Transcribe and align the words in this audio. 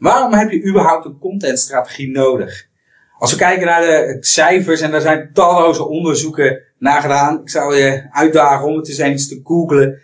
Waarom 0.00 0.32
heb 0.32 0.50
je 0.50 0.68
überhaupt 0.68 1.04
een 1.04 1.18
contentstrategie 1.18 2.10
nodig? 2.10 2.68
Als 3.18 3.32
we 3.32 3.38
kijken 3.38 3.66
naar 3.66 3.80
de 3.80 4.16
cijfers, 4.20 4.80
en 4.80 4.90
daar 4.90 5.00
zijn 5.00 5.30
talloze 5.32 5.86
onderzoeken 5.86 6.62
naar 6.78 7.00
gedaan. 7.00 7.40
Ik 7.40 7.50
zou 7.50 7.76
je 7.76 8.06
uitdagen 8.10 8.66
om 8.66 8.76
het 8.76 8.88
eens 8.88 8.98
eens 8.98 9.28
te 9.28 9.40
googlen. 9.44 10.00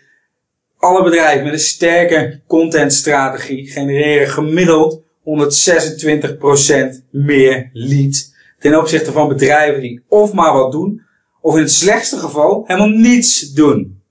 Alle 0.79 1.03
bedrijven 1.03 1.45
met 1.45 1.53
een 1.53 1.59
sterke 1.59 2.41
contentstrategie 2.47 3.71
genereren 3.71 4.29
gemiddeld 4.29 5.03
126% 5.03 5.03
meer 7.11 7.71
leads. 7.73 8.35
Ten 8.59 8.79
opzichte 8.79 9.13
van 9.13 9.29
bedrijven 9.29 9.81
die 9.81 10.05
of 10.09 10.33
maar 10.33 10.53
wat 10.53 10.73
doen, 10.73 11.03
of 11.41 11.55
in 11.55 11.63
het 11.63 11.73
slechtste 11.73 12.17
geval 12.17 12.65
helemaal 12.67 12.99
niets 12.99 13.53
doen. 13.53 14.03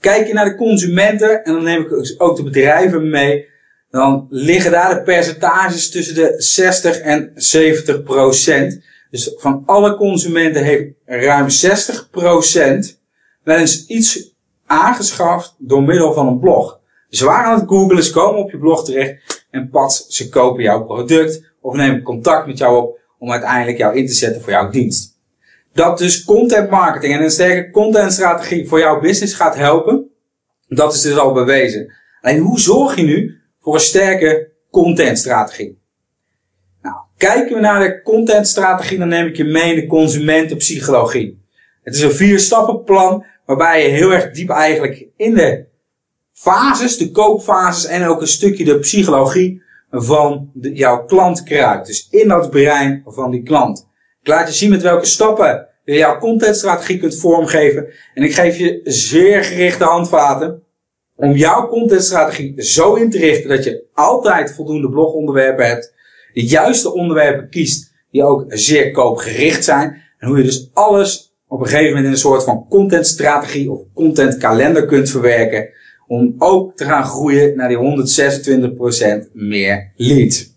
Kijk 0.00 0.26
je 0.26 0.32
naar 0.32 0.44
de 0.44 0.56
consumenten, 0.56 1.44
en 1.44 1.52
dan 1.52 1.62
neem 1.62 1.82
ik 1.82 2.14
ook 2.18 2.36
de 2.36 2.42
bedrijven 2.42 3.10
mee, 3.10 3.52
dan 3.94 4.26
liggen 4.30 4.70
daar 4.70 4.94
de 4.94 5.02
percentages 5.02 5.90
tussen 5.90 6.14
de 6.14 6.34
60 6.36 6.98
en 6.98 7.30
70 7.34 8.02
procent. 8.02 8.80
Dus 9.10 9.34
van 9.36 9.62
alle 9.66 9.96
consumenten 9.96 10.64
heeft 10.64 10.92
ruim 11.04 11.48
60 11.48 12.10
procent 12.10 13.00
wel 13.42 13.56
eens 13.56 13.86
iets 13.86 14.34
aangeschaft 14.66 15.54
door 15.58 15.82
middel 15.82 16.12
van 16.12 16.26
een 16.26 16.38
blog. 16.38 16.80
Ze 17.08 17.24
waren 17.24 17.50
aan 17.50 17.58
het 17.58 17.68
googlen, 17.68 18.04
ze 18.04 18.12
komen 18.12 18.40
op 18.40 18.50
je 18.50 18.58
blog 18.58 18.84
terecht 18.84 19.44
en 19.50 19.68
pas 19.70 20.06
ze 20.06 20.28
kopen 20.28 20.62
jouw 20.62 20.84
product 20.84 21.52
of 21.60 21.74
nemen 21.74 22.02
contact 22.02 22.46
met 22.46 22.58
jou 22.58 22.76
op 22.76 22.98
om 23.18 23.30
uiteindelijk 23.30 23.78
jou 23.78 23.96
in 23.96 24.06
te 24.06 24.14
zetten 24.14 24.42
voor 24.42 24.52
jouw 24.52 24.70
dienst. 24.70 25.18
Dat 25.72 25.98
dus 25.98 26.24
content 26.24 26.70
marketing 26.70 27.14
en 27.14 27.22
een 27.22 27.30
sterke 27.30 27.70
contentstrategie 27.70 28.68
voor 28.68 28.78
jouw 28.78 29.00
business 29.00 29.34
gaat 29.34 29.56
helpen, 29.56 30.10
dat 30.68 30.94
is 30.94 31.00
dus 31.00 31.16
al 31.16 31.32
bewezen. 31.32 31.92
Alleen 32.20 32.40
hoe 32.40 32.60
zorg 32.60 32.96
je 32.96 33.02
nu 33.02 33.42
voor 33.64 33.74
een 33.74 33.80
sterke 33.80 34.50
contentstrategie? 34.70 35.78
Nou, 36.82 36.96
kijken 37.16 37.54
we 37.54 37.60
naar 37.60 37.80
de 37.80 38.02
contentstrategie, 38.02 38.98
dan 38.98 39.08
neem 39.08 39.26
ik 39.26 39.36
je 39.36 39.44
mee 39.44 39.74
in 39.74 39.80
de 39.80 39.86
consumentenpsychologie. 39.86 41.42
Het 41.82 41.94
is 41.94 42.00
een 42.00 42.12
vier 42.12 42.38
stappenplan 42.38 43.24
waarbij 43.46 43.82
je 43.82 43.88
heel 43.88 44.12
erg 44.12 44.30
diep 44.30 44.50
eigenlijk 44.50 45.06
in 45.16 45.34
de 45.34 45.66
fases, 46.32 46.96
de 46.96 47.10
koopfases 47.10 47.86
en 47.86 48.06
ook 48.06 48.20
een 48.20 48.26
stukje 48.26 48.64
de 48.64 48.78
psychologie 48.78 49.62
van 49.90 50.50
jouw 50.60 51.04
klant 51.04 51.42
kruipt. 51.42 51.86
Dus 51.86 52.08
in 52.10 52.28
dat 52.28 52.50
brein 52.50 53.02
van 53.06 53.30
die 53.30 53.42
klant. 53.42 53.88
Ik 54.22 54.28
laat 54.28 54.48
je 54.48 54.54
zien 54.54 54.70
met 54.70 54.82
welke 54.82 55.06
stappen 55.06 55.68
je 55.84 55.94
jouw 55.94 56.18
contentstrategie 56.18 56.98
kunt 56.98 57.16
vormgeven. 57.16 57.86
En 58.14 58.22
ik 58.22 58.34
geef 58.34 58.58
je 58.58 58.80
zeer 58.84 59.44
gerichte 59.44 59.84
handvaten 59.84 60.63
om 61.16 61.32
jouw 61.32 61.68
contentstrategie 61.68 62.62
zo 62.62 62.94
in 62.94 63.10
te 63.10 63.18
richten 63.18 63.48
dat 63.48 63.64
je 63.64 63.84
altijd 63.92 64.54
voldoende 64.54 64.88
blogonderwerpen 64.88 65.66
hebt. 65.66 65.94
De 66.32 66.46
juiste 66.46 66.92
onderwerpen 66.92 67.48
kiest 67.48 67.92
die 68.10 68.24
ook 68.24 68.44
zeer 68.48 68.90
koopgericht 68.90 69.64
zijn. 69.64 70.02
En 70.18 70.28
hoe 70.28 70.36
je 70.36 70.44
dus 70.44 70.70
alles 70.72 71.34
op 71.48 71.60
een 71.60 71.66
gegeven 71.66 71.88
moment 71.88 72.04
in 72.04 72.10
een 72.10 72.18
soort 72.18 72.44
van 72.44 72.66
contentstrategie 72.68 73.70
of 73.70 73.80
contentkalender 73.94 74.86
kunt 74.86 75.10
verwerken. 75.10 75.68
Om 76.06 76.34
ook 76.38 76.76
te 76.76 76.84
gaan 76.84 77.04
groeien 77.04 77.56
naar 77.56 77.68
die 77.68 77.78
126% 79.28 79.32
meer 79.32 79.92
leads. 79.96 80.52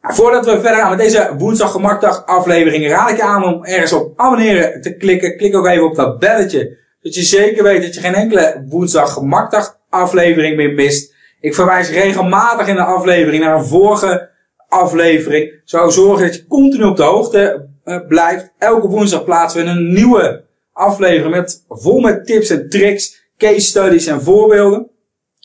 Voordat 0.00 0.44
we 0.44 0.50
verder 0.50 0.76
gaan 0.76 0.90
met 0.90 0.98
deze 0.98 1.34
woensdag 1.38 1.70
gemakdag 1.70 2.26
aflevering, 2.26 2.88
raad 2.88 3.10
ik 3.10 3.16
je 3.16 3.22
aan 3.22 3.44
om 3.44 3.64
ergens 3.64 3.92
op 3.92 4.12
abonneren 4.16 4.80
te 4.80 4.96
klikken. 4.96 5.36
Klik 5.36 5.56
ook 5.56 5.66
even 5.66 5.84
op 5.84 5.94
dat 5.94 6.18
belletje, 6.18 6.76
zodat 7.00 7.14
je 7.14 7.22
zeker 7.22 7.62
weet 7.62 7.82
dat 7.82 7.94
je 7.94 8.00
geen 8.00 8.14
enkele 8.14 8.64
woensdag 8.68 9.12
gemakdag 9.12 9.79
aflevering 9.90 10.56
meer 10.56 10.72
mist. 10.72 11.14
Ik 11.40 11.54
verwijs 11.54 11.90
regelmatig 11.90 12.68
in 12.68 12.74
de 12.74 12.84
aflevering 12.84 13.44
naar 13.44 13.56
een 13.56 13.64
vorige 13.64 14.30
aflevering. 14.68 15.60
Zou 15.64 15.90
zorgen 15.90 16.26
dat 16.26 16.34
je 16.34 16.46
continu 16.46 16.84
op 16.84 16.96
de 16.96 17.02
hoogte 17.02 17.68
uh, 17.84 18.06
blijft. 18.08 18.52
Elke 18.58 18.88
woensdag 18.88 19.24
plaatsen 19.24 19.64
we 19.64 19.70
een 19.70 19.92
nieuwe 19.92 20.44
aflevering 20.72 21.34
met, 21.34 21.64
vol 21.68 22.00
met 22.00 22.26
tips 22.26 22.50
en 22.50 22.68
tricks, 22.68 23.22
case 23.36 23.60
studies 23.60 24.06
en 24.06 24.22
voorbeelden. 24.22 24.90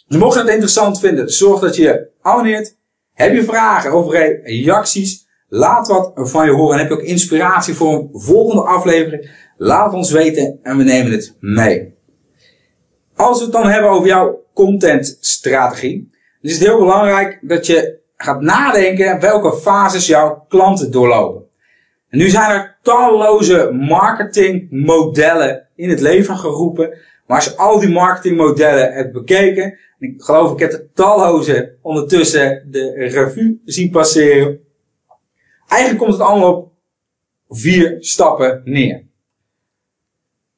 Dus 0.08 0.18
mocht 0.18 0.34
je 0.34 0.40
het 0.40 0.50
interessant 0.50 1.00
vinden, 1.00 1.30
zorg 1.30 1.60
dat 1.60 1.76
je 1.76 1.84
je 1.84 2.08
abonneert. 2.22 2.76
Heb 3.14 3.34
je 3.34 3.44
vragen 3.44 3.94
of 3.94 4.12
reacties? 4.44 5.28
Laat 5.48 5.88
wat 5.88 6.12
van 6.16 6.46
je 6.46 6.52
horen. 6.52 6.74
En 6.74 6.80
heb 6.80 6.90
je 6.90 6.96
ook 6.96 7.08
inspiratie 7.08 7.74
voor 7.74 7.94
een 7.94 8.10
volgende 8.14 8.62
aflevering? 8.62 9.30
Laat 9.58 9.94
ons 9.94 10.12
weten 10.12 10.60
en 10.64 10.78
we 10.78 10.84
nemen 10.84 11.12
het 11.12 11.36
mee. 11.40 11.95
Als 13.16 13.38
we 13.38 13.44
het 13.44 13.54
dan 13.54 13.68
hebben 13.68 13.90
over 13.90 14.08
jouw 14.08 14.44
contentstrategie, 14.54 16.12
is 16.42 16.54
het 16.54 16.68
heel 16.68 16.80
belangrijk 16.80 17.40
dat 17.42 17.66
je 17.66 17.98
gaat 18.18 18.42
nadenken 18.42 19.20
welke 19.20 19.54
fases 19.54 20.08
jouw 20.08 20.46
klanten 20.50 20.92
doorlopen. 20.92 21.44
En 22.10 22.18
nu 22.18 22.30
zijn 22.30 22.52
er 22.52 22.78
talloze 22.82 23.72
marketingmodellen 23.72 25.68
in 25.76 25.90
het 25.90 26.00
leven 26.00 26.38
geroepen. 26.38 26.98
Maar 27.28 27.38
als 27.38 27.46
je 27.46 27.58
al 27.58 27.80
die 27.80 27.90
marketingmodellen 27.90 28.94
hebt 28.94 29.14
bekeken, 29.14 29.64
en 30.00 30.08
ik 30.10 30.22
geloof 30.22 30.52
ik 30.52 30.60
heb 30.60 30.72
er 30.72 30.88
talloze 30.94 31.76
ondertussen 31.82 32.68
de 32.72 32.94
revue 32.94 33.62
zien 33.66 33.90
passeren. 33.90 34.60
Eigenlijk 35.68 36.02
komt 36.04 36.14
het 36.14 36.28
allemaal 36.28 36.54
op 36.54 36.72
vier 37.50 37.98
stappen 38.00 38.62
neer. 38.66 39.04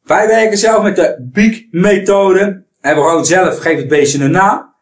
Wij 0.08 0.28
werken 0.28 0.58
zelf 0.58 0.84
met 0.84 0.96
de 0.96 1.30
BIEK-methode. 1.32 2.64
En 2.82 2.96
we 2.96 3.02
gewoon 3.02 3.26
zelf, 3.26 3.58
geef 3.58 3.78
het 3.78 3.88
beestje 3.88 4.24
een 4.24 4.32
naam. 4.32 4.74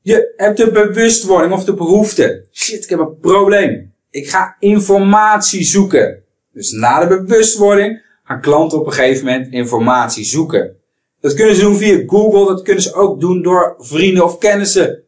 Je 0.00 0.32
hebt 0.36 0.56
de 0.56 0.70
bewustwording 0.70 1.52
of 1.52 1.64
de 1.64 1.74
behoefte. 1.74 2.46
Shit, 2.52 2.84
ik 2.84 2.90
heb 2.90 2.98
een 2.98 3.18
probleem. 3.18 3.94
Ik 4.10 4.30
ga 4.30 4.56
informatie 4.58 5.64
zoeken. 5.64 6.22
Dus 6.52 6.70
na 6.70 7.04
de 7.04 7.06
bewustwording 7.06 8.02
gaan 8.24 8.40
klanten 8.40 8.78
op 8.78 8.86
een 8.86 8.92
gegeven 8.92 9.24
moment 9.24 9.52
informatie 9.52 10.24
zoeken. 10.24 10.76
Dat 11.20 11.34
kunnen 11.34 11.54
ze 11.54 11.60
doen 11.62 11.76
via 11.76 12.02
Google. 12.06 12.46
Dat 12.46 12.62
kunnen 12.62 12.82
ze 12.82 12.94
ook 12.94 13.20
doen 13.20 13.42
door 13.42 13.74
vrienden 13.78 14.24
of 14.24 14.38
kennissen 14.38 15.02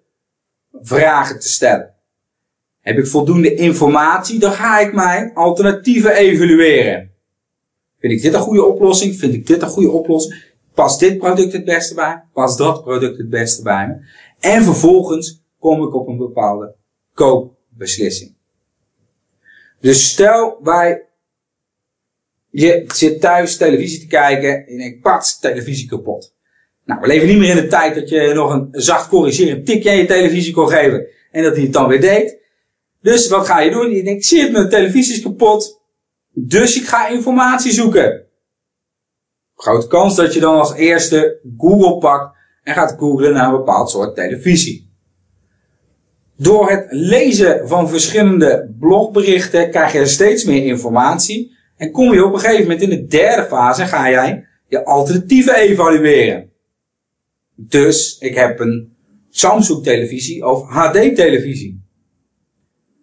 vragen 0.82 1.40
te 1.40 1.48
stellen. 1.48 1.94
Heb 2.80 2.98
ik 2.98 3.06
voldoende 3.06 3.54
informatie, 3.54 4.38
dan 4.38 4.52
ga 4.52 4.78
ik 4.78 4.92
mijn 4.92 5.34
alternatieven 5.34 6.14
evalueren. 6.14 7.13
Vind 8.04 8.16
ik 8.16 8.22
dit 8.22 8.34
een 8.34 8.40
goede 8.40 8.64
oplossing? 8.64 9.16
Vind 9.16 9.34
ik 9.34 9.46
dit 9.46 9.62
een 9.62 9.68
goede 9.68 9.90
oplossing? 9.90 10.44
Past 10.74 11.00
dit 11.00 11.18
product 11.18 11.52
het 11.52 11.64
beste 11.64 11.94
bij? 11.94 12.22
Past 12.32 12.58
dat 12.58 12.82
product 12.82 13.18
het 13.18 13.30
beste 13.30 13.62
bij 13.62 13.86
me? 13.86 13.94
En 14.40 14.64
vervolgens 14.64 15.42
kom 15.58 15.82
ik 15.82 15.94
op 15.94 16.08
een 16.08 16.16
bepaalde 16.16 16.74
koopbeslissing. 17.14 18.34
Dus 19.80 20.08
stel 20.08 20.58
wij, 20.62 21.06
je 22.50 22.84
zit 22.94 23.20
thuis 23.20 23.56
televisie 23.56 24.00
te 24.00 24.06
kijken 24.06 24.66
en 24.66 24.72
je 24.72 25.00
denkt, 25.02 25.40
televisie 25.40 25.88
kapot. 25.88 26.34
Nou, 26.84 27.00
we 27.00 27.06
leven 27.06 27.28
niet 27.28 27.38
meer 27.38 27.56
in 27.56 27.62
de 27.62 27.66
tijd 27.66 27.94
dat 27.94 28.08
je 28.08 28.32
nog 28.34 28.52
een 28.52 28.68
zacht 28.70 29.08
corrigerend 29.08 29.66
tikje 29.66 29.90
aan 29.90 29.96
je 29.96 30.06
televisie 30.06 30.52
kon 30.52 30.68
geven 30.68 31.06
en 31.30 31.42
dat 31.42 31.54
hij 31.54 31.62
het 31.62 31.72
dan 31.72 31.88
weer 31.88 32.00
deed. 32.00 32.38
Dus 33.00 33.28
wat 33.28 33.46
ga 33.46 33.60
je 33.60 33.70
doen? 33.70 33.90
Je 33.90 34.02
denkt, 34.02 34.24
shit, 34.24 34.52
mijn 34.52 34.68
televisie 34.68 35.14
is 35.14 35.22
kapot. 35.22 35.82
Dus 36.34 36.80
ik 36.80 36.86
ga 36.86 37.08
informatie 37.08 37.72
zoeken. 37.72 38.22
Grote 39.54 39.86
kans 39.86 40.16
dat 40.16 40.34
je 40.34 40.40
dan 40.40 40.54
als 40.54 40.74
eerste 40.74 41.40
Google 41.58 41.98
pakt 41.98 42.36
en 42.62 42.74
gaat 42.74 42.96
googlen 42.98 43.32
naar 43.32 43.46
een 43.46 43.56
bepaald 43.56 43.90
soort 43.90 44.14
televisie. 44.14 44.92
Door 46.36 46.70
het 46.70 46.86
lezen 46.90 47.68
van 47.68 47.88
verschillende 47.88 48.74
blogberichten 48.78 49.70
krijg 49.70 49.92
je 49.92 50.06
steeds 50.06 50.44
meer 50.44 50.64
informatie 50.64 51.56
en 51.76 51.90
kom 51.90 52.12
je 52.12 52.24
op 52.24 52.32
een 52.32 52.38
gegeven 52.38 52.62
moment 52.62 52.82
in 52.82 52.90
de 52.90 53.06
derde 53.06 53.44
fase 53.44 53.84
ga 53.84 54.10
jij 54.10 54.46
je 54.68 54.84
alternatieven 54.84 55.54
evalueren. 55.54 56.50
Dus 57.56 58.18
ik 58.18 58.34
heb 58.34 58.60
een 58.60 58.96
Samsung 59.30 59.82
televisie 59.82 60.46
of 60.46 60.68
HD 60.68 61.16
televisie. 61.16 61.82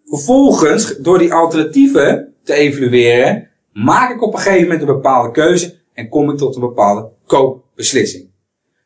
Vervolgens, 0.06 0.98
door 0.98 1.18
die 1.18 1.34
alternatieven 1.34 2.31
te 2.52 2.58
evalueren, 2.58 3.50
maak 3.74 4.12
ik 4.12 4.22
op 4.22 4.34
een 4.34 4.40
gegeven 4.40 4.62
moment 4.62 4.82
een 4.82 4.96
bepaalde 4.96 5.32
keuze 5.32 5.80
en 5.94 6.10
kom 6.10 6.30
ik 6.30 6.38
tot 6.38 6.56
een 6.56 6.62
bepaalde 6.62 7.10
koopbeslissing. 7.26 8.30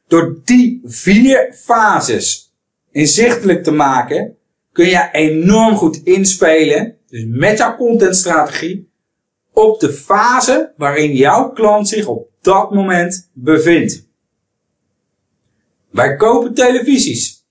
Door 0.07 0.41
die 0.43 0.81
vier 0.83 1.53
fases 1.53 2.53
inzichtelijk 2.91 3.63
te 3.63 3.71
maken, 3.71 4.37
kun 4.71 4.85
je 4.85 5.09
enorm 5.11 5.75
goed 5.75 6.01
inspelen, 6.03 6.97
dus 7.07 7.25
met 7.27 7.57
jouw 7.57 7.75
contentstrategie, 7.75 8.89
op 9.53 9.79
de 9.79 9.93
fase 9.93 10.73
waarin 10.77 11.15
jouw 11.15 11.49
klant 11.49 11.87
zich 11.87 12.07
op 12.07 12.29
dat 12.41 12.73
moment 12.73 13.29
bevindt. 13.33 14.07
Wij 15.89 16.15
kopen 16.15 16.53
televisies. 16.53 17.45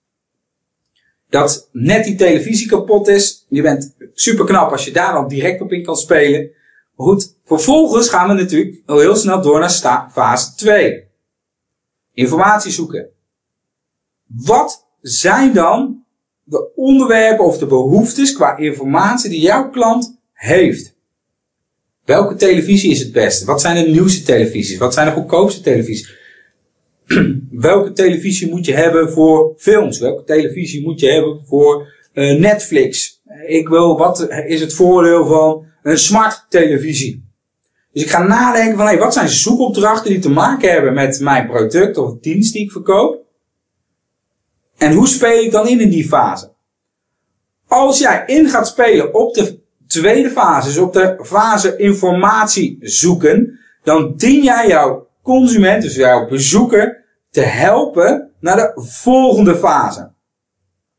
Dat 1.28 1.68
net 1.72 2.04
die 2.04 2.14
televisie 2.14 2.68
kapot 2.68 3.08
is. 3.08 3.46
Je 3.48 3.62
bent 3.62 3.94
super 4.14 4.44
knap 4.44 4.70
als 4.70 4.84
je 4.84 4.92
daar 4.92 5.12
dan 5.12 5.28
direct 5.28 5.60
op 5.60 5.72
in 5.72 5.82
kan 5.82 5.96
spelen. 5.96 6.50
Maar 6.96 7.06
goed, 7.06 7.36
vervolgens 7.44 8.08
gaan 8.08 8.28
we 8.28 8.34
natuurlijk 8.34 8.82
heel 8.86 9.16
snel 9.16 9.42
door 9.42 9.60
naar 9.60 10.10
fase 10.12 10.54
2. 10.54 11.04
Informatie 12.12 12.72
zoeken. 12.72 13.08
Wat 14.26 14.86
zijn 15.00 15.52
dan 15.52 16.04
de 16.44 16.74
onderwerpen 16.74 17.44
of 17.44 17.58
de 17.58 17.66
behoeftes 17.66 18.32
qua 18.32 18.56
informatie 18.56 19.30
die 19.30 19.40
jouw 19.40 19.70
klant 19.70 20.20
heeft. 20.32 20.94
Welke 22.04 22.34
televisie 22.34 22.90
is 22.90 22.98
het 22.98 23.12
beste? 23.12 23.44
Wat 23.44 23.60
zijn 23.60 23.84
de 23.84 23.90
nieuwste 23.90 24.24
televisies? 24.24 24.78
Wat 24.78 24.94
zijn 24.94 25.06
de 25.06 25.12
goedkoopste 25.12 25.60
televisies? 25.60 26.14
Welke 27.50 27.92
televisie 27.92 28.50
moet 28.50 28.64
je 28.64 28.74
hebben 28.74 29.12
voor 29.12 29.54
films? 29.56 29.98
Welke 29.98 30.24
televisie 30.24 30.82
moet 30.82 31.00
je 31.00 31.10
hebben 31.10 31.40
voor 31.46 31.92
uh, 32.12 32.38
Netflix? 32.38 33.13
Ik 33.46 33.68
wil, 33.68 33.98
wat 33.98 34.28
is 34.46 34.60
het 34.60 34.74
voordeel 34.74 35.26
van 35.26 35.66
een 35.82 35.98
smart 35.98 36.46
televisie? 36.48 37.24
Dus 37.92 38.02
ik 38.02 38.10
ga 38.10 38.22
nadenken 38.22 38.76
van, 38.76 38.86
hey, 38.86 38.98
wat 38.98 39.12
zijn 39.12 39.28
zoekopdrachten 39.28 40.10
die 40.10 40.18
te 40.18 40.30
maken 40.30 40.70
hebben 40.70 40.94
met 40.94 41.20
mijn 41.20 41.46
product 41.46 41.96
of 41.96 42.18
dienst 42.20 42.52
die 42.52 42.62
ik 42.62 42.70
verkoop? 42.70 43.22
En 44.76 44.92
hoe 44.92 45.06
speel 45.06 45.42
ik 45.42 45.50
dan 45.50 45.68
in 45.68 45.80
in 45.80 45.90
die 45.90 46.08
fase? 46.08 46.52
Als 47.66 47.98
jij 47.98 48.22
in 48.26 48.48
gaat 48.48 48.66
spelen 48.66 49.14
op 49.14 49.34
de 49.34 49.60
tweede 49.86 50.30
fase, 50.30 50.68
dus 50.68 50.78
op 50.78 50.92
de 50.92 51.18
fase 51.22 51.76
informatie 51.76 52.78
zoeken, 52.80 53.58
dan 53.82 54.14
dien 54.16 54.42
jij 54.42 54.68
jouw 54.68 55.08
consument, 55.22 55.82
dus 55.82 55.94
jouw 55.94 56.28
bezoeker, 56.28 57.04
te 57.30 57.40
helpen 57.40 58.30
naar 58.40 58.56
de 58.56 58.72
volgende 58.82 59.56
fase. 59.56 60.12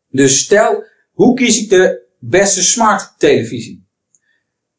Dus 0.09 0.39
stel, 0.39 0.83
hoe 1.13 1.35
kies 1.35 1.61
ik 1.61 1.69
de 1.69 2.04
beste 2.29 2.63
smart 2.63 3.13
televisie? 3.17 3.87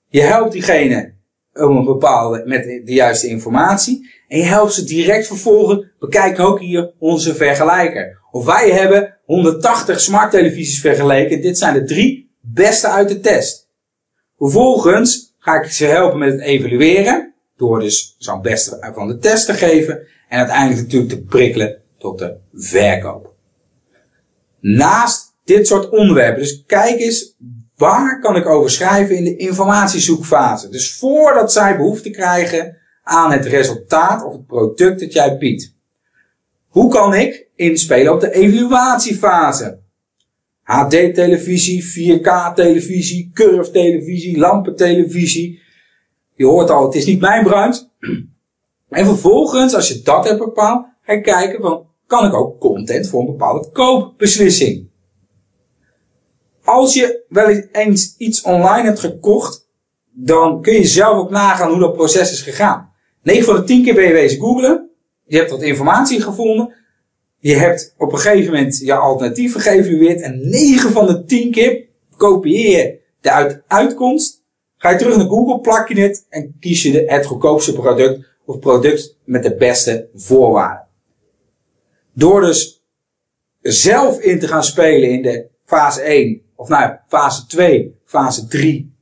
Je 0.08 0.20
helpt 0.20 0.52
diegene 0.52 1.14
om 1.52 1.76
een 1.76 1.84
bepaalde, 1.84 2.43
met 2.46 2.62
de 2.62 2.93
juiste 2.93 3.26
informatie. 3.28 4.10
En 4.28 4.38
je 4.38 4.44
helpt 4.44 4.72
ze 4.72 4.84
direct 4.84 5.26
vervolgen. 5.26 5.93
Bekijk 5.98 6.40
ook 6.40 6.60
hier 6.60 6.93
onze 6.98 7.34
vergelijker. 7.34 8.19
Of 8.31 8.44
wij 8.44 8.70
hebben 8.70 9.16
180 9.25 10.00
smart 10.00 10.31
televisies 10.31 10.81
vergeleken. 10.81 11.40
Dit 11.40 11.58
zijn 11.58 11.75
de 11.75 11.84
drie 11.84 12.31
beste 12.40 12.88
uit 12.88 13.08
de 13.08 13.20
test. 13.20 13.69
Vervolgens 14.38 15.34
ga 15.38 15.62
ik 15.62 15.70
ze 15.70 15.84
helpen 15.84 16.19
met 16.19 16.32
het 16.32 16.40
evalueren. 16.40 17.34
Door 17.56 17.81
dus 17.81 18.16
zo'n 18.19 18.43
beste 18.43 18.90
van 18.94 19.08
de 19.08 19.19
test 19.19 19.46
te 19.46 19.54
geven. 19.54 20.06
En 20.28 20.38
uiteindelijk 20.38 20.82
natuurlijk 20.82 21.12
te 21.12 21.22
prikkelen 21.22 21.82
tot 21.98 22.19
de 22.19 22.37
verkoop. 22.52 23.34
Naast 24.60 25.25
dit 25.46 25.66
soort 25.66 25.88
onderwerpen. 25.88 26.43
Dus 26.43 26.64
kijk 26.66 27.00
eens, 27.00 27.37
waar 27.76 28.20
kan 28.20 28.37
ik 28.37 28.46
over 28.46 28.70
schrijven 28.70 29.16
in 29.16 29.25
de 29.25 29.37
informatiezoekfase? 29.37 30.69
Dus 30.69 30.93
voordat 30.93 31.52
zij 31.52 31.76
behoefte 31.76 32.10
krijgen 32.10 32.76
aan 33.02 33.32
het 33.32 33.46
resultaat 33.46 34.25
of 34.25 34.32
het 34.32 34.46
product 34.46 35.00
dat 35.00 35.12
jij 35.12 35.38
biedt. 35.38 35.75
Hoe 36.69 36.90
kan 36.90 37.14
ik 37.14 37.48
inspelen 37.54 38.12
op 38.12 38.20
de 38.20 38.32
evaluatiefase? 38.32 39.78
HD-televisie, 40.62 41.84
4K-televisie, 41.84 43.31
curve-televisie, 43.32 44.38
lampentelevisie. 44.38 45.62
Je 46.34 46.44
hoort 46.44 46.70
al, 46.70 46.84
het 46.84 46.94
is 46.94 47.06
niet 47.06 47.20
mijn 47.20 47.44
branche. 47.44 47.88
En 48.88 49.04
vervolgens, 49.04 49.75
als 49.75 49.88
je 49.88 50.02
dat 50.02 50.28
hebt 50.28 50.38
bepaald, 50.38 50.87
ga 51.02 51.12
je 51.12 51.20
kijken 51.20 51.60
van, 51.60 51.87
kan 52.06 52.26
ik 52.26 52.34
ook 52.34 52.60
content 52.60 53.08
voor 53.08 53.20
een 53.20 53.26
bepaalde 53.26 53.70
koopbeslissing? 53.72 54.88
Als 56.66 56.94
je 56.94 57.24
wel 57.28 57.48
eens 57.72 58.14
iets 58.16 58.42
online 58.42 58.86
hebt 58.86 59.00
gekocht, 59.00 59.68
dan 60.10 60.62
kun 60.62 60.74
je 60.74 60.86
zelf 60.86 61.18
ook 61.18 61.30
nagaan 61.30 61.70
hoe 61.70 61.80
dat 61.80 61.94
proces 61.94 62.32
is 62.32 62.40
gegaan. 62.40 62.92
9 63.22 63.44
van 63.44 63.56
de 63.56 63.64
10 63.64 63.84
keer 63.84 63.94
ben 63.94 64.06
je 64.06 64.12
wezen 64.12 64.40
googlen. 64.40 64.90
Je 65.24 65.36
hebt 65.36 65.50
wat 65.50 65.62
informatie 65.62 66.20
gevonden. 66.20 66.74
Je 67.38 67.54
hebt 67.54 67.94
op 67.98 68.12
een 68.12 68.18
gegeven 68.18 68.52
moment 68.52 68.78
je 68.78 68.94
alternatieven 68.94 69.60
geëvalueerd. 69.60 70.20
En 70.20 70.48
9 70.48 70.92
van 70.92 71.06
de 71.06 71.24
10 71.24 71.50
keer 71.50 71.84
kopieer 72.16 72.76
je 72.76 72.98
de 73.20 73.62
uitkomst. 73.66 74.44
Ga 74.76 74.90
je 74.90 74.98
terug 74.98 75.16
naar 75.16 75.26
Google, 75.26 75.60
plak 75.60 75.88
je 75.88 76.00
het 76.00 76.26
en 76.28 76.56
kies 76.60 76.82
je 76.82 76.92
de, 76.92 77.04
het 77.06 77.26
goedkoopste 77.26 77.72
product 77.72 78.26
of 78.44 78.58
product 78.58 79.16
met 79.24 79.42
de 79.42 79.56
beste 79.56 80.08
voorwaarden. 80.14 80.86
Door 82.12 82.40
dus 82.40 82.84
zelf 83.60 84.20
in 84.20 84.38
te 84.38 84.48
gaan 84.48 84.64
spelen 84.64 85.10
in 85.10 85.22
de 85.22 85.46
fase 85.64 86.00
1, 86.00 86.42
of 86.56 86.69
nou 86.69 86.97
fase 87.08 87.47
2, 87.47 87.94
fase 88.05 88.47
3. 88.47 88.94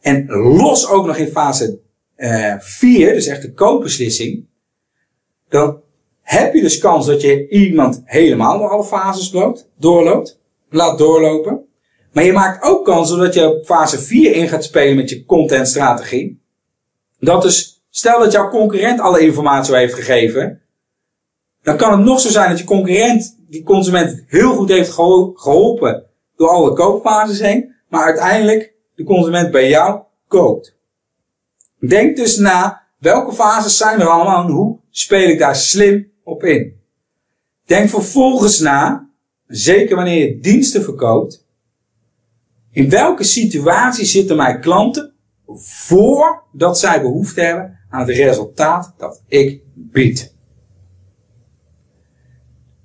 En 0.00 0.26
los 0.26 0.88
ook 0.88 1.06
nog 1.06 1.16
in 1.16 1.28
fase 1.28 1.78
uh, 2.16 2.54
4, 2.58 3.12
dus 3.12 3.26
echt 3.26 3.42
de 3.42 3.52
koopbeslissing. 3.52 4.46
Dan 5.48 5.80
heb 6.22 6.54
je 6.54 6.60
dus 6.60 6.78
kans 6.78 7.06
dat 7.06 7.20
je 7.20 7.48
iemand 7.48 8.02
helemaal 8.04 8.58
door 8.58 8.68
alle 8.68 8.84
fases 8.84 9.32
loopt, 9.32 9.68
doorloopt, 9.78 10.40
laat 10.70 10.98
doorlopen. 10.98 11.64
Maar 12.12 12.24
je 12.24 12.32
maakt 12.32 12.64
ook 12.64 12.84
kans 12.84 13.08
doordat 13.08 13.34
je 13.34 13.48
op 13.48 13.64
fase 13.64 13.98
4 13.98 14.34
in 14.34 14.48
gaat 14.48 14.64
spelen 14.64 14.96
met 14.96 15.10
je 15.10 15.24
contentstrategie. 15.24 16.40
Dat 17.18 17.42
dus 17.42 17.76
Stel 17.96 18.18
dat 18.18 18.32
jouw 18.32 18.48
concurrent 18.48 19.00
alle 19.00 19.20
informatie 19.20 19.76
heeft 19.76 19.94
gegeven. 19.94 20.60
Dan 21.62 21.76
kan 21.76 21.92
het 21.92 22.00
nog 22.00 22.20
zo 22.20 22.28
zijn 22.28 22.50
dat 22.50 22.58
je 22.58 22.64
concurrent 22.64 23.36
die 23.48 23.62
consument 23.62 24.24
heel 24.26 24.54
goed 24.54 24.68
heeft 24.68 24.90
geholpen 24.90 26.04
door 26.36 26.48
alle 26.48 26.72
koopfases 26.72 27.40
heen. 27.40 27.74
Maar 27.88 28.04
uiteindelijk 28.04 28.74
de 28.94 29.04
consument 29.04 29.50
bij 29.50 29.68
jou 29.68 30.02
koopt. 30.28 30.76
Denk 31.78 32.16
dus 32.16 32.36
na 32.36 32.82
welke 32.98 33.32
fases 33.32 33.76
zijn 33.76 34.00
er 34.00 34.06
allemaal 34.06 34.44
en 34.44 34.50
hoe 34.52 34.78
speel 34.90 35.28
ik 35.28 35.38
daar 35.38 35.56
slim 35.56 36.12
op 36.24 36.44
in. 36.44 36.80
Denk 37.64 37.88
vervolgens 37.88 38.58
na, 38.60 39.10
zeker 39.46 39.96
wanneer 39.96 40.26
je 40.26 40.38
diensten 40.38 40.82
verkoopt, 40.82 41.46
in 42.70 42.90
welke 42.90 43.24
situatie 43.24 44.04
zitten 44.04 44.36
mijn 44.36 44.60
klanten 44.60 45.14
voordat 45.58 46.78
zij 46.78 47.00
behoefte 47.00 47.40
hebben 47.40 47.78
aan 47.90 48.00
het 48.00 48.16
resultaat 48.16 48.94
dat 48.96 49.22
ik 49.28 49.60
bied. 49.74 50.34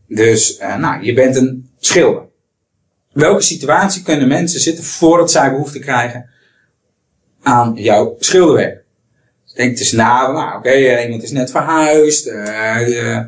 Dus, 0.08 0.60
uh, 0.60 0.78
nou, 0.78 1.04
je 1.04 1.14
bent 1.14 1.36
een 1.36 1.70
schilder. 1.78 2.31
Welke 3.14 3.42
situatie 3.42 4.04
kunnen 4.04 4.28
mensen 4.28 4.60
zitten 4.60 4.84
voordat 4.84 5.32
zij 5.32 5.52
behoefte 5.52 5.80
krijgen 5.80 6.30
aan 7.42 7.74
jouw 7.76 8.16
schilderwerk? 8.20 8.84
Dus 9.44 9.54
denk 9.54 9.80
eens 9.80 9.92
na, 9.92 10.32
nou 10.32 10.58
oké, 10.58 10.70
eh, 10.70 11.04
iemand 11.04 11.24
is 11.24 11.32
net 11.32 11.52
verhuisd, 11.52 12.28
uh, 12.28 13.20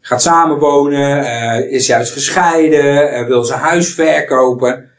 gaat 0.00 0.22
samenwonen, 0.22 1.70
is 1.70 1.86
juist 1.86 2.12
gescheiden, 2.12 3.26
wil 3.26 3.44
zijn 3.44 3.60
huis 3.60 3.94
verkopen. 3.94 4.90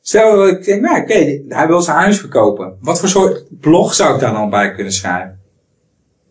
Stel 0.00 0.36
dat 0.36 0.48
ik 0.48 0.64
denk, 0.64 0.80
nou 0.80 1.02
oké, 1.02 1.42
hij 1.48 1.66
wil 1.66 1.80
zijn 1.80 1.96
huis 1.96 2.18
verkopen. 2.18 2.76
Wat 2.80 3.00
voor 3.00 3.08
soort 3.08 3.60
blog 3.60 3.94
zou 3.94 4.14
ik 4.14 4.20
daar 4.20 4.32
dan 4.32 4.50
bij 4.50 4.74
kunnen 4.74 4.92
schrijven? 4.92 5.42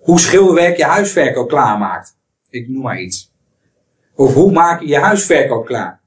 hoe 0.01 0.19
schilderwerk 0.19 0.77
je 0.77 0.83
huisverkoop 0.83 1.49
klaarmaakt. 1.49 2.17
Ik 2.49 2.67
noem 2.67 2.81
maar 2.81 2.99
iets. 2.99 3.33
Of 4.15 4.33
hoe 4.33 4.51
maak 4.51 4.81
je 4.81 4.87
je 4.87 4.99
huisverkoop 4.99 5.65
klaar. 5.65 6.00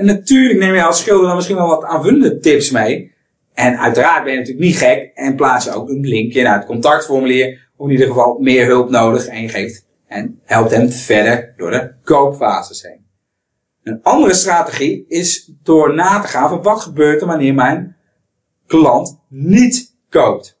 En 0.00 0.06
natuurlijk 0.06 0.58
neem 0.58 0.74
je 0.74 0.84
als 0.84 0.98
schilder 0.98 1.26
dan 1.26 1.34
misschien 1.34 1.56
wel 1.56 1.66
wat 1.66 1.84
aanvullende 1.84 2.38
tips 2.38 2.70
mee. 2.70 3.14
En 3.54 3.78
uiteraard 3.78 4.24
ben 4.24 4.32
je 4.32 4.38
natuurlijk 4.38 4.66
niet 4.66 4.76
gek 4.76 5.10
en 5.14 5.34
plaats 5.34 5.64
je 5.64 5.72
ook 5.72 5.88
een 5.88 6.06
linkje 6.06 6.42
naar 6.42 6.56
het 6.56 6.66
contactformulier. 6.66 7.70
Of 7.76 7.86
in 7.86 7.92
ieder 7.92 8.06
geval 8.06 8.38
meer 8.38 8.66
hulp 8.66 8.90
nodig 8.90 9.26
en 9.26 9.42
je 9.42 9.48
geeft 9.48 9.86
en 10.06 10.40
helpt 10.44 10.70
hem 10.70 10.90
verder 10.90 11.54
door 11.56 11.70
de 11.70 11.92
koopfases 12.02 12.82
heen. 12.82 13.06
Een 13.82 14.02
andere 14.02 14.34
strategie 14.34 15.04
is 15.08 15.52
door 15.62 15.94
na 15.94 16.20
te 16.20 16.28
gaan 16.28 16.48
van 16.48 16.62
wat 16.62 16.80
gebeurt 16.80 17.20
er 17.20 17.26
wanneer 17.26 17.54
mijn 17.54 17.96
klant 18.66 19.20
niet 19.28 19.96
koopt. 20.08 20.60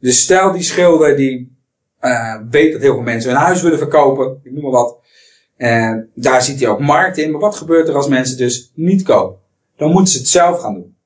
Dus 0.00 0.20
stel 0.20 0.52
die 0.52 0.62
schilder 0.62 1.16
die 1.16 1.58
uh, 2.00 2.36
weet 2.50 2.72
dat 2.72 2.80
heel 2.80 2.94
veel 2.94 3.02
mensen 3.02 3.30
hun 3.30 3.40
huis 3.40 3.62
willen 3.62 3.78
verkopen, 3.78 4.40
ik 4.42 4.52
noem 4.52 4.62
maar 4.62 4.72
wat. 4.72 4.98
En 5.56 6.10
daar 6.14 6.42
ziet 6.42 6.60
hij 6.60 6.68
ook 6.68 6.80
markt 6.80 7.18
in. 7.18 7.30
Maar 7.30 7.40
wat 7.40 7.56
gebeurt 7.56 7.88
er 7.88 7.94
als 7.94 8.08
mensen 8.08 8.36
dus 8.36 8.70
niet 8.74 9.02
kopen? 9.02 9.38
Dan 9.76 9.90
moeten 9.90 10.12
ze 10.12 10.18
het 10.18 10.28
zelf 10.28 10.60
gaan 10.60 10.74
doen. 10.74 10.96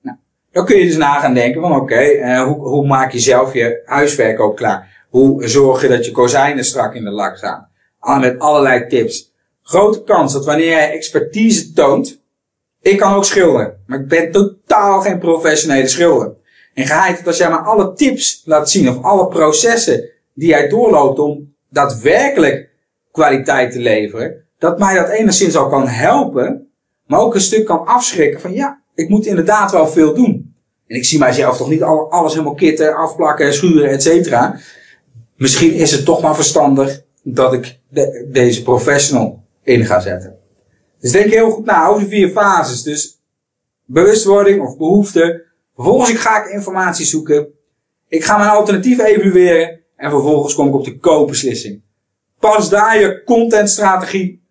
Nou, 0.00 0.16
dan 0.52 0.64
kun 0.64 0.78
je 0.78 0.86
dus 0.86 0.96
na 0.96 1.20
gaan 1.20 1.34
denken 1.34 1.60
van 1.60 1.76
oké, 1.76 2.02
uh, 2.02 2.42
hoe, 2.42 2.68
hoe 2.68 2.86
maak 2.86 3.12
je 3.12 3.18
zelf 3.18 3.52
je 3.54 3.82
huisverkoop 3.84 4.56
klaar? 4.56 5.06
Hoe 5.08 5.48
zorg 5.48 5.82
je 5.82 5.88
dat 5.88 6.04
je 6.04 6.10
kozijnen 6.10 6.64
strak 6.64 6.94
in 6.94 7.04
de 7.04 7.10
lak 7.10 7.36
staan? 7.36 7.68
Al 7.98 8.18
met 8.18 8.38
allerlei 8.38 8.86
tips. 8.86 9.32
Grote 9.62 10.02
kans 10.02 10.32
dat 10.32 10.44
wanneer 10.44 10.68
jij 10.68 10.92
expertise 10.92 11.72
toont, 11.72 12.20
ik 12.80 12.98
kan 12.98 13.14
ook 13.14 13.24
schilderen, 13.24 13.82
maar 13.86 14.00
ik 14.00 14.08
ben 14.08 14.30
totaal 14.30 15.00
geen 15.00 15.18
professionele 15.18 15.86
schilder. 15.86 16.34
En 16.74 16.86
geheid 16.86 17.16
dat 17.16 17.26
als 17.26 17.36
jij 17.36 17.50
maar 17.50 17.64
alle 17.64 17.92
tips 17.92 18.42
laat 18.44 18.70
zien 18.70 18.88
of 18.88 19.02
alle 19.02 19.28
processen 19.28 20.08
die 20.34 20.48
jij 20.48 20.68
doorloopt 20.68 21.18
om 21.18 21.54
daadwerkelijk 21.68 22.70
kwaliteit 23.12 23.72
te 23.72 23.78
leveren, 23.78 24.44
dat 24.58 24.78
mij 24.78 24.94
dat 24.94 25.08
enigszins 25.08 25.56
al 25.56 25.68
kan 25.68 25.88
helpen, 25.88 26.68
maar 27.06 27.20
ook 27.20 27.34
een 27.34 27.40
stuk 27.40 27.64
kan 27.66 27.86
afschrikken 27.86 28.40
van 28.40 28.52
ja, 28.52 28.82
ik 28.94 29.08
moet 29.08 29.26
inderdaad 29.26 29.72
wel 29.72 29.88
veel 29.88 30.14
doen. 30.14 30.54
En 30.86 30.96
ik 30.96 31.04
zie 31.04 31.18
mijzelf 31.18 31.56
toch 31.56 31.68
niet 31.68 31.82
alles 31.82 32.32
helemaal 32.32 32.54
kitten, 32.54 32.94
afplakken, 32.96 33.54
schuren, 33.54 33.90
et 33.90 34.02
cetera. 34.02 34.58
Misschien 35.36 35.72
is 35.72 35.90
het 35.90 36.04
toch 36.04 36.22
maar 36.22 36.34
verstandig 36.34 37.02
dat 37.22 37.52
ik 37.52 37.78
de, 37.88 38.28
deze 38.32 38.62
professional 38.62 39.44
in 39.62 39.84
ga 39.84 40.00
zetten. 40.00 40.38
Dus 41.00 41.12
denk 41.12 41.30
heel 41.30 41.50
goed 41.50 41.64
na 41.64 41.86
over 41.86 42.02
de 42.02 42.08
vier 42.08 42.28
fases. 42.28 42.82
Dus 42.82 43.20
bewustwording 43.84 44.60
of 44.60 44.76
behoefte. 44.76 45.44
Vervolgens 45.74 46.10
ga 46.10 46.44
ik 46.44 46.52
informatie 46.52 47.06
zoeken. 47.06 47.48
Ik 48.08 48.24
ga 48.24 48.36
mijn 48.36 48.50
alternatief 48.50 48.98
evalueren. 48.98 49.80
En 49.96 50.10
vervolgens 50.10 50.54
kom 50.54 50.68
ik 50.68 50.74
op 50.74 50.84
de 50.84 50.98
koopbeslissing. 50.98 51.82
Pas 52.50 52.70
daar 52.70 53.00
je 53.00 53.22
contentstrategie 53.24 54.42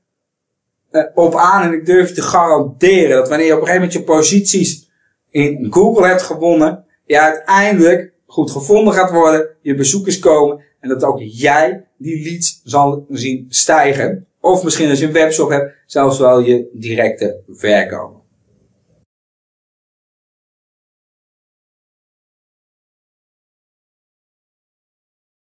uh, 0.92 1.04
op 1.16 1.36
aan. 1.36 1.64
En 1.64 1.74
ik 1.74 1.86
durf 1.86 2.14
te 2.14 2.22
garanderen 2.22 3.10
dat 3.10 3.30
wanneer 3.30 3.48
je 3.48 3.54
op 3.54 3.60
een 3.60 3.68
gegeven 3.68 3.88
moment 3.88 3.94
je 3.94 4.04
posities 4.04 4.90
in 5.30 5.68
Google 5.70 6.08
hebt 6.08 6.22
gewonnen. 6.22 6.86
Je 7.06 7.20
uiteindelijk 7.20 8.14
goed 8.26 8.52
gevonden 8.52 8.94
gaat 8.94 9.12
worden. 9.12 9.48
Je 9.62 9.76
bezoekers 9.76 10.20
komen. 10.20 10.64
En 10.80 10.90
dat 10.90 11.04
ook 11.04 11.20
jij 11.22 11.88
die 11.98 12.24
leads 12.24 12.62
zal 12.64 13.06
zien 13.10 13.46
stijgen. 13.50 14.28
Of 14.40 14.64
misschien 14.64 14.90
als 14.90 15.00
je 15.00 15.06
een 15.06 15.14
webshop 15.14 15.50
hebt, 15.50 15.74
zelfs 15.86 16.20
wel 16.20 16.40
je 16.40 16.70
directe 16.74 17.42
verkoop. 17.48 18.21